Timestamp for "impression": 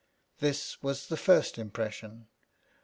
1.59-2.25